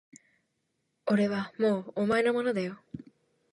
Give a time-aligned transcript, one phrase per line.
[1.05, 2.79] 俺はもうお前のものだよ